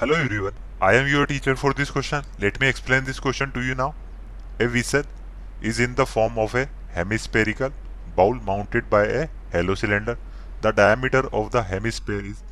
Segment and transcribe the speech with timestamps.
[0.00, 2.22] Hello everyone, I am your teacher for this question.
[2.38, 3.96] Let me explain this question to you now.
[4.60, 5.02] A vessel
[5.60, 7.72] is in the form of a hemispherical
[8.14, 10.16] bowl mounted by a hollow cylinder.
[10.60, 12.44] The diameter of the hemisphere is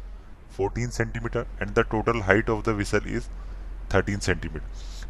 [0.57, 3.29] 14 centimeter and the total height of the vessel is
[3.91, 4.67] 13 centimeter.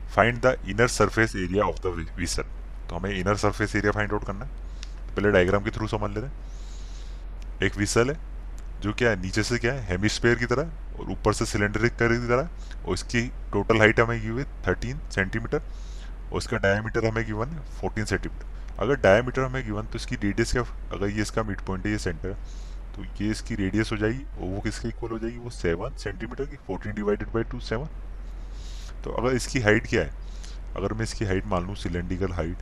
[0.09, 2.45] Find the inner surface area of the vessel.
[2.91, 6.27] तो हमें inner surface area find out करना है पहले diagram के through समझ लेते
[6.27, 8.19] हैं एक विसल है
[8.83, 10.71] जो क्या है नीचे से क्या है हेमिस्फेयर की तरह
[11.01, 15.63] और ऊपर से सिलेंडरिक की तरह और इसकी टोटल हाइट हमें गिवन थर्टीन सेंटीमीटर
[16.33, 20.53] और इसका डायमीटर हमें गिवन है फोर्टीन सेंटीमीटर अगर डायमीटर हमें गिवन तो इसकी रेडियस
[20.53, 22.35] क्या, अगर ये इसका मिड पॉइंट है, ये सेंटर है
[22.97, 25.39] तो ये इसकी रेडियस हो जाएगी और वो किसके इक्वल हो जाएगी?
[25.39, 27.89] वो सेवन सेंटीमीटर की fourteen divided by two seven
[29.05, 30.11] तो अगर इसकी हाइट क्या है?
[30.77, 32.59] अगर मैं इसकी हाइट मान लूँ सिलेंड्रिकल हाइट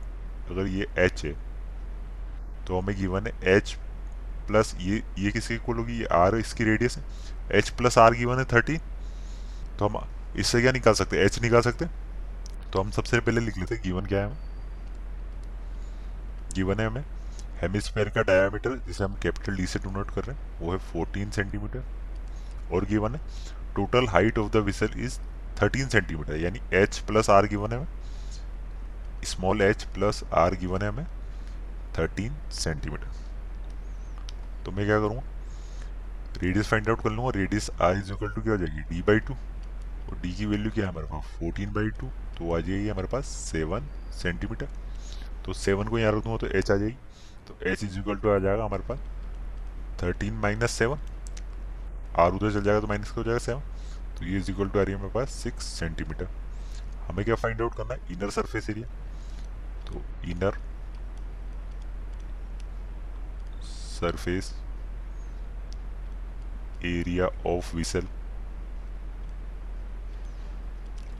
[0.51, 1.33] अगर ये एच है
[2.67, 3.75] तो हमें गिवन है एच
[4.47, 5.97] प्लस ये ये किसके इक्वल होगी?
[5.99, 7.03] ये आर इसकी रेडियस है।
[7.51, 8.77] एच प्लस आर गिवन है थर्टी
[9.79, 10.07] तो हम
[10.39, 11.85] इससे क्या निकाल सकते एच निकाल सकते
[12.73, 14.37] तो हम सबसे पहले लिख लेते गिवन क्या है हमें?
[16.55, 17.03] गिवन है हमें
[17.61, 21.31] हेमिस्फेयर का डायमीटर जिसे हम कैपिटल डी से डोनोट कर रहे हैं, वो है 14
[21.31, 21.83] सेंटीमीटर
[22.73, 23.21] और गिवन है।
[23.75, 25.17] Total height of the vessel is
[25.59, 30.89] 13 centimeter यानी एच प्लस आर गिवन है हमें। Small H plus R given है
[30.89, 31.05] हमें
[31.95, 33.24] 13 सेंटीमीटर
[34.65, 35.21] तो मैं क्या करूँगा?
[36.41, 38.81] रेडियस फाइंड आउट कर लूँगा। Radius R is equal to क्या हो जाएगी?
[38.89, 40.91] डी बाई टू और डी की वैल्यू क्या है?
[40.91, 42.07] हमारे पास फोर्टीन बाई टू
[42.37, 43.87] तो आ जाएगी हमारे पास सेवन
[44.21, 44.67] सेंटीमीटर
[45.45, 46.97] तो सेवन को यहाँ रख दूँगा तो एच आ जाएगी।
[47.47, 48.99] तो एच इज़ इक्वल टू आ जाएगा हमारे पास
[50.03, 50.99] थर्टीन माइनस सेवन
[52.19, 53.39] आर उधर चल जाएगा तो माइनस का हो जाएगा?
[53.39, 53.61] सेवन
[54.17, 56.27] तो ये इज़ इक्वल टू आ रही है हमारे पास सिक्स सेंटीमीटर
[57.07, 58.13] हमें क्या फाइंड आउट करना है?
[58.13, 58.87] इनर सरफेस एरिया
[59.87, 60.57] तो inner
[64.05, 64.53] surface
[66.85, 68.07] area of vessel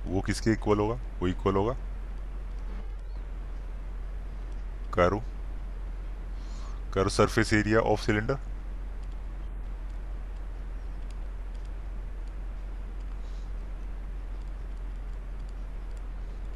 [0.06, 0.96] वो किसके इक्वल होगा?
[1.20, 1.74] वो इक्वल होगा।
[4.94, 5.22] करो।
[6.94, 8.38] करो surface area of cylinder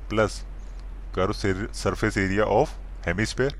[0.10, 0.42] plus
[1.16, 3.58] करो surface area of hemisphere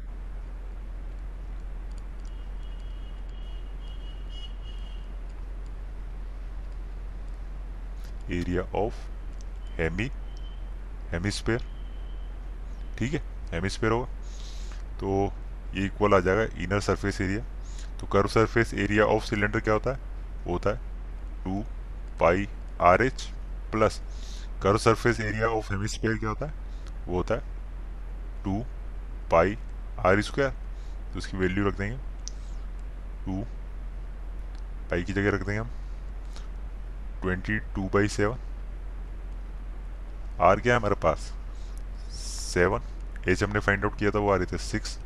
[8.32, 8.96] area of
[9.78, 10.10] hemi
[11.12, 11.64] hemisphere
[12.98, 13.20] ठीक है?
[13.52, 14.06] हेमिस्फेयर होगा।
[15.00, 15.34] तो
[15.76, 17.44] ये इक्वल आ जाएगा इनर सरफेस एरिया
[18.00, 20.00] तो curve surface area of cylinder क्या होता है?
[20.46, 20.78] वो होता है
[21.44, 21.64] two
[22.20, 22.48] pi
[22.82, 23.24] R H
[23.72, 24.02] plus
[24.64, 26.54] curve surface area of hemisphere क्या होता है?
[27.08, 27.42] वो होता है
[28.44, 28.64] टू
[29.32, 29.58] पाई
[30.00, 30.50] आर स्क्वायर
[31.14, 31.98] तो उसकी वैल्यू रख देंगे।
[33.26, 33.44] टू
[34.90, 35.70] पाई की जगह रख देंगे हम।
[37.22, 38.38] Twenty two by seven.
[40.42, 41.32] R क्या है हमारे पास?
[42.14, 42.82] सेवन।
[43.28, 44.98] एच हमने फाइंड आउट किया था, वो आ रही थे सिक्स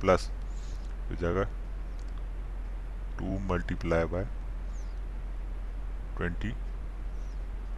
[0.00, 0.28] प्लस
[1.10, 1.44] हो
[3.18, 4.24] two multiply by
[6.16, 6.50] twenty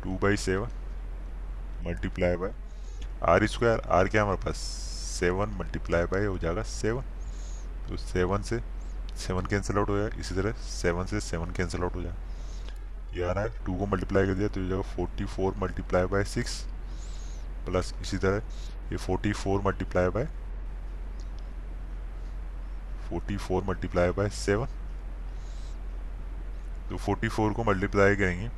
[0.02, 0.68] two by seven
[1.86, 2.52] multiply by
[3.24, 4.56] R square R क्या हमारे पास?
[5.18, 7.02] सेवन मल्टीप्लाई बाय हो जाएगा सेवन।
[7.88, 8.60] तो सेवन से,
[9.16, 12.16] सेवन कैंसिल आउट हो जाएगा इसी तरह सेवन से सेवन कैंसिल आउट हो जाएगा
[13.16, 16.06] ये आ रहा है। टू को मल्टीप्लाई कर दिया तो ये जगह forty four multiply
[16.06, 16.60] by six
[17.66, 20.26] plus इसी तरह। ये forty four multiply by
[23.08, 24.66] forty four multiply by seven
[26.90, 28.50] तो फोर्टी फोर को मल्टीप्लाई करेंगे।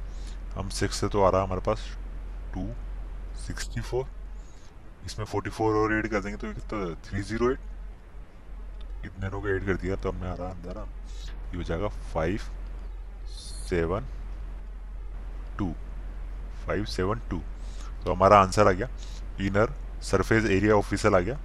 [0.55, 1.87] हम सिक्स से तो आ रहा है हमारे पास
[2.55, 2.67] टू
[3.47, 4.05] सिक्सटी फोर
[5.07, 7.59] इसमें फोर्टी फोर और एड कर देंगे तो कितना थ्री ज़ीरो एट
[9.07, 9.97] इतने लोग ऐड कर दिया?
[9.97, 10.87] तो हमें आ रहा अंदर।
[11.51, 12.41] ये हो जाएगा five
[13.69, 14.07] seven
[15.59, 15.73] two
[16.67, 17.41] five seven two
[18.05, 18.89] तो हमारा आंसर आ गया।
[19.41, 21.39] Inner surface area of vessel आ गया।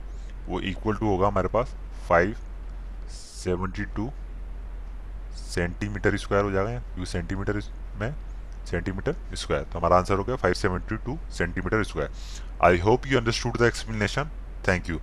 [0.48, 1.76] वो इक्वल टू होगा हमारे पास
[2.10, 2.36] five
[3.10, 4.10] seventy two
[5.54, 7.62] centimetre square हो जाएगा क्योंकि सेंटीमीटर
[8.00, 8.14] में
[8.70, 12.12] सेंटीमीटर स्क्वायर तो हमारा आंसर हो गया five seventy two centimetre square
[12.66, 14.30] I hope you understood the explanation
[14.68, 15.00] thank you